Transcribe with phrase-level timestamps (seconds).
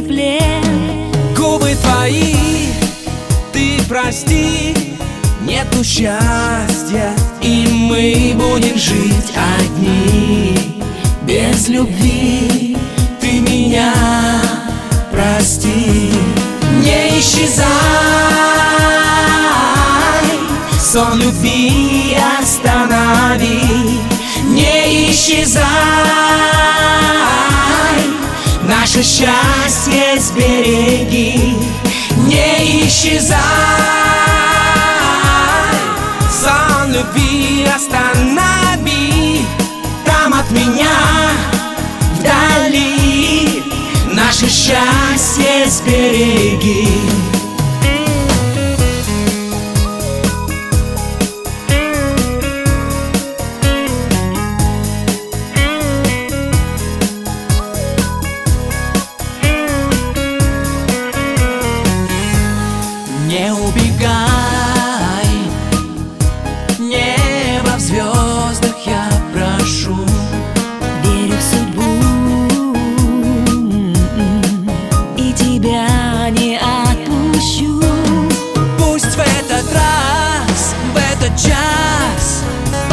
[0.00, 2.68] плен Губы твои,
[3.52, 4.74] ты прости
[5.42, 10.80] Нету счастья И мы будем жить одни.
[11.26, 12.76] Без любви
[13.20, 13.92] Ты меня
[15.10, 16.10] прости.
[16.82, 17.66] Не исчезай.
[20.80, 23.60] Сон любви останови.
[24.48, 26.31] Не исчезай
[28.82, 31.56] Наше счастье сбереги
[32.26, 33.38] Не исчезай.
[36.28, 39.46] Сон любви останови
[40.04, 40.90] Там от меня
[42.18, 43.62] вдали.
[44.10, 46.88] Наше счастье сбереги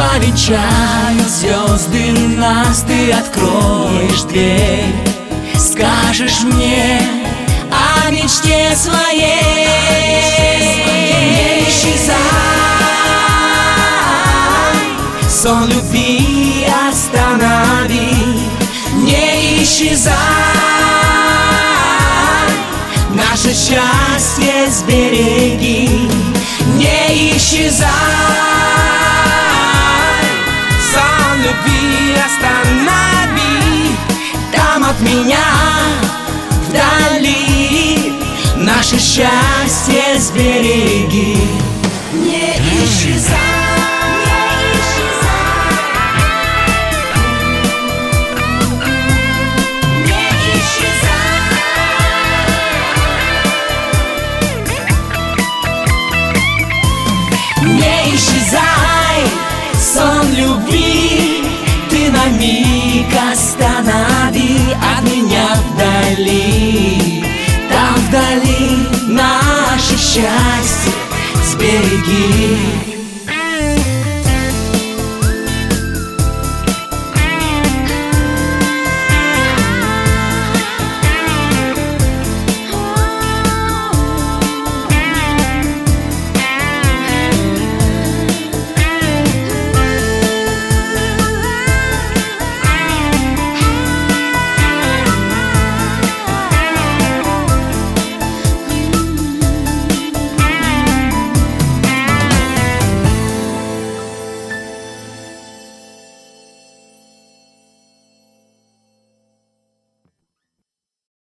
[0.00, 4.94] час Повенчают звезды нас Ты откроешь дверь.
[5.58, 7.00] Скажешь мне
[7.70, 9.20] о мечте своей.
[11.34, 12.16] Не исчезай.
[15.28, 18.40] Сон любви останови.
[18.96, 20.14] Не исчезай.
[23.10, 26.08] Наше счастье сбереги.
[26.76, 28.49] Не исчезай
[40.30, 41.36] сбереги.
[42.12, 42.54] Не
[42.84, 43.50] исчезай
[57.62, 59.20] Не исчезай.
[59.78, 61.44] Сон любви
[61.88, 66.79] Ты на миг останови от меня вдали
[70.12, 70.92] счастье
[71.44, 72.99] сбереги